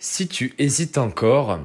[0.00, 1.58] Si tu hésites encore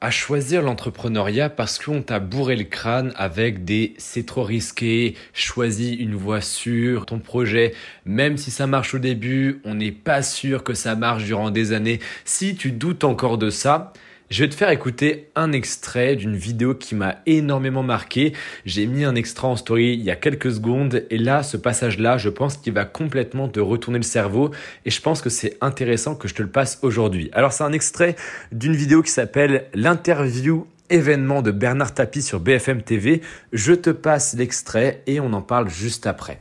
[0.00, 5.98] à choisir l'entrepreneuriat parce qu'on t'a bourré le crâne avec des c'est trop risqué, choisis
[5.98, 7.74] une voie sûre, ton projet,
[8.06, 11.72] même si ça marche au début, on n'est pas sûr que ça marche durant des
[11.72, 11.98] années.
[12.24, 13.92] Si tu doutes encore de ça,
[14.32, 18.32] je vais te faire écouter un extrait d'une vidéo qui m'a énormément marqué.
[18.64, 22.16] J'ai mis un extrait en story il y a quelques secondes et là, ce passage-là,
[22.16, 24.50] je pense qu'il va complètement te retourner le cerveau
[24.86, 27.28] et je pense que c'est intéressant que je te le passe aujourd'hui.
[27.34, 28.16] Alors, c'est un extrait
[28.52, 33.20] d'une vidéo qui s'appelle l'interview événement de Bernard Tapie sur BFM TV.
[33.52, 36.40] Je te passe l'extrait et on en parle juste après.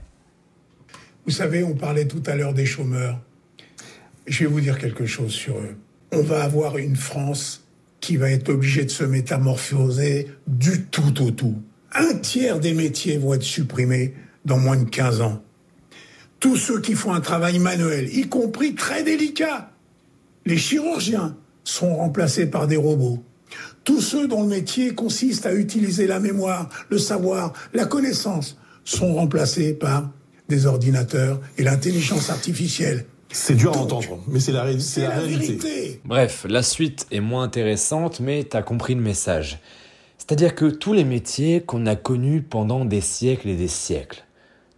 [1.25, 3.19] Vous savez, on parlait tout à l'heure des chômeurs.
[4.27, 5.75] Je vais vous dire quelque chose sur eux.
[6.13, 7.61] On va avoir une France
[8.01, 11.55] qui va être obligé de se métamorphoser du tout au tout.
[11.93, 15.41] Un tiers des métiers vont être supprimés dans moins de 15 ans.
[16.39, 19.71] Tous ceux qui font un travail manuel, y compris très délicat,
[20.45, 23.23] les chirurgiens, seront remplacés par des robots.
[23.83, 29.13] Tous ceux dont le métier consiste à utiliser la mémoire, le savoir, la connaissance, sont
[29.13, 30.09] remplacés par
[30.49, 33.05] des ordinateurs et l'intelligence artificielle.
[33.33, 36.01] C'est dur à entendre, mais c'est la, la, réalité.
[36.03, 39.59] Bref, la suite est moins intéressante, mais tu as compris le message.
[40.17, 44.25] C'est-à-dire que tous les métiers qu'on a connus pendant des siècles et des siècles,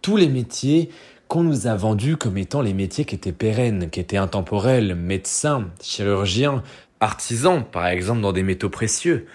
[0.02, 0.90] tous les métiers
[1.28, 5.68] qu'on nous a vendus comme étant les métiers qui étaient pérennes, qui étaient intemporels, médecins,
[5.82, 6.62] chirurgiens,
[7.00, 9.26] artisans, par exemple dans des métaux précieux,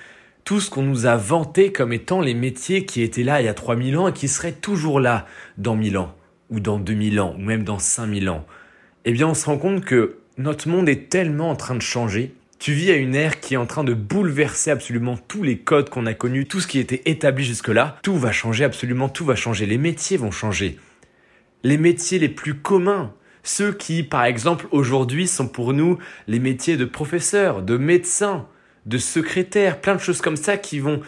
[0.45, 3.49] tout ce qu'on nous a vanté comme étant les métiers qui étaient là il y
[3.49, 5.25] a 3000 ans et qui seraient toujours là
[5.57, 6.15] dans 1000 ans,
[6.49, 8.45] ou dans 2000 ans, ou même dans 5000 ans
[9.05, 12.33] eh bien on se rend compte que notre monde est tellement en train de changer.
[12.59, 15.89] Tu vis à une ère qui est en train de bouleverser absolument tous les codes
[15.89, 17.97] qu'on a connus, tout ce qui était établi jusque-là.
[18.03, 19.65] Tout va changer, absolument tout va changer.
[19.65, 20.77] Les métiers vont changer.
[21.63, 25.97] Les métiers les plus communs, ceux qui, par exemple, aujourd'hui sont pour nous
[26.27, 28.47] les métiers de professeurs, de médecins,
[28.85, 31.01] de secrétaires, plein de choses comme ça qui vont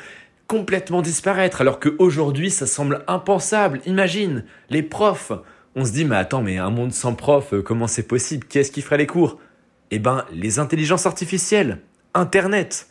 [0.48, 3.80] complètement disparaître, alors qu'aujourd'hui ça semble impensable.
[3.86, 5.32] Imagine, les profs,
[5.76, 8.46] on se dit, mais attends, mais un monde sans prof, euh, comment c'est possible?
[8.48, 9.40] Qu'est-ce qui ferait les cours?
[9.92, 11.80] Eh ben, les intelligences artificielles,
[12.14, 12.88] Internet.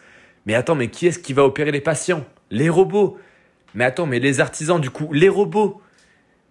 [0.47, 2.25] Mais attends, mais qui est-ce qui va opérer les patients?
[2.51, 3.19] Les robots.
[3.75, 5.81] Mais attends, mais les artisans, du coup, les robots.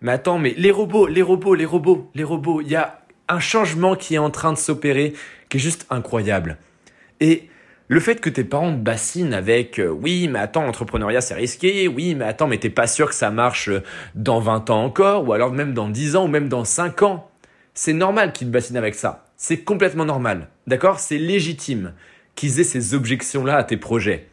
[0.01, 2.61] Mais attends, mais les robots, les robots, les robots, les robots.
[2.61, 5.13] Il y a un changement qui est en train de s'opérer
[5.49, 6.57] qui est juste incroyable.
[7.19, 7.49] Et
[7.89, 11.87] le fait que tes parents te bassinent avec euh, oui, mais attends, l'entrepreneuriat c'est risqué,
[11.87, 13.83] oui, mais attends, mais t'es pas sûr que ça marche euh,
[14.13, 17.29] dans 20 ans encore, ou alors même dans 10 ans, ou même dans 5 ans.
[17.73, 19.25] C'est normal qu'ils te bassinent avec ça.
[19.37, 20.49] C'est complètement normal.
[20.67, 20.99] D'accord?
[20.99, 21.93] C'est légitime
[22.35, 24.27] qu'ils aient ces objections-là à tes projets.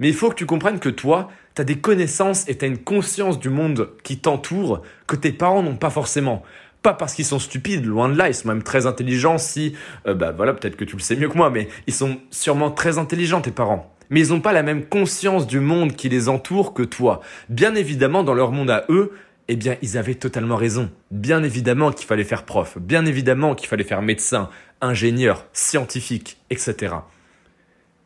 [0.00, 2.68] Mais il faut que tu comprennes que toi, tu as des connaissances et tu as
[2.68, 6.42] une conscience du monde qui t'entoure que tes parents n'ont pas forcément.
[6.84, 9.74] Pas parce qu'ils sont stupides, loin de là, ils sont même très intelligents si,
[10.06, 12.70] euh, bah voilà, peut-être que tu le sais mieux que moi, mais ils sont sûrement
[12.70, 13.90] très intelligents, tes parents.
[14.10, 17.22] Mais ils n'ont pas la même conscience du monde qui les entoure que toi.
[17.48, 19.12] Bien évidemment, dans leur monde à eux,
[19.48, 20.90] eh bien, ils avaient totalement raison.
[21.10, 24.50] Bien évidemment qu'il fallait faire prof, bien évidemment qu'il fallait faire médecin,
[24.82, 26.96] ingénieur, scientifique, etc.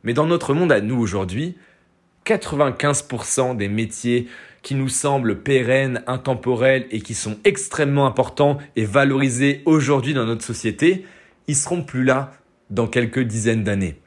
[0.05, 1.56] Mais dans notre monde à nous aujourd'hui,
[2.27, 4.28] 95% des métiers
[4.62, 10.44] qui nous semblent pérennes, intemporels et qui sont extrêmement importants et valorisés aujourd'hui dans notre
[10.44, 11.04] société,
[11.46, 12.32] ils seront plus là
[12.70, 14.00] dans quelques dizaines d'années.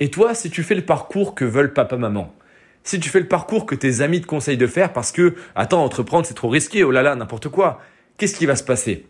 [0.00, 2.32] Et toi, si tu fais le parcours que veulent papa-maman,
[2.84, 5.84] si tu fais le parcours que tes amis te conseillent de faire parce que, attends,
[5.84, 7.80] entreprendre c'est trop risqué, oh là là, n'importe quoi,
[8.16, 9.06] qu'est-ce qui va se passer?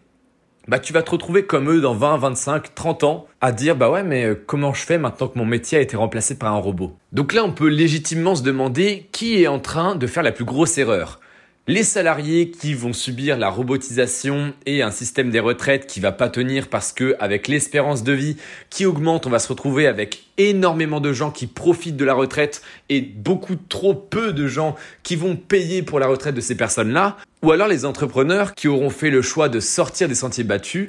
[0.68, 3.90] Bah tu vas te retrouver comme eux dans 20, 25, 30 ans à dire bah
[3.90, 6.58] ouais mais euh, comment je fais maintenant que mon métier a été remplacé par un
[6.58, 6.94] robot?
[7.12, 10.44] Donc là on peut légitimement se demander qui est en train de faire la plus
[10.44, 11.20] grosse erreur
[11.68, 16.30] les salariés qui vont subir la robotisation et un système des retraites qui va pas
[16.30, 18.38] tenir parce que avec l'espérance de vie
[18.70, 22.62] qui augmente, on va se retrouver avec énormément de gens qui profitent de la retraite
[22.88, 27.18] et beaucoup trop peu de gens qui vont payer pour la retraite de ces personnes-là,
[27.42, 30.88] ou alors les entrepreneurs qui auront fait le choix de sortir des sentiers battus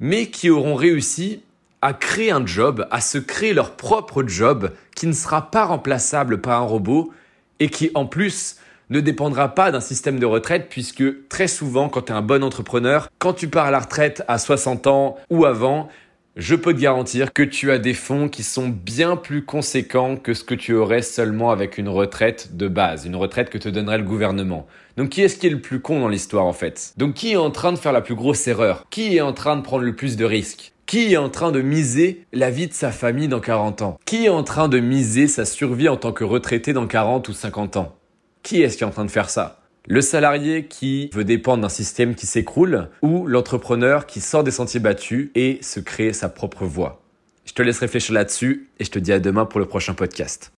[0.00, 1.42] mais qui auront réussi
[1.82, 6.40] à créer un job, à se créer leur propre job qui ne sera pas remplaçable
[6.40, 7.12] par un robot
[7.60, 8.56] et qui en plus
[8.90, 12.42] ne dépendra pas d'un système de retraite puisque très souvent quand tu es un bon
[12.42, 15.88] entrepreneur, quand tu pars à la retraite à 60 ans ou avant,
[16.36, 20.34] je peux te garantir que tu as des fonds qui sont bien plus conséquents que
[20.34, 23.98] ce que tu aurais seulement avec une retraite de base, une retraite que te donnerait
[23.98, 24.66] le gouvernement.
[24.96, 26.92] Donc qui est-ce qui est le plus con dans l'histoire en fait?
[26.96, 28.84] Donc qui est en train de faire la plus grosse erreur?
[28.90, 30.72] Qui est en train de prendre le plus de risques?
[30.86, 33.98] Qui est en train de miser la vie de sa famille dans 40 ans?
[34.04, 37.32] Qui est en train de miser sa survie en tant que retraité dans 40 ou
[37.32, 37.96] 50 ans?
[38.44, 39.58] Qui est-ce qui est en train de faire ça?
[39.86, 44.80] Le salarié qui veut dépendre d'un système qui s'écroule ou l'entrepreneur qui sort des sentiers
[44.80, 47.02] battus et se crée sa propre voie?
[47.46, 50.52] Je te laisse réfléchir là-dessus et je te dis à demain pour le prochain podcast.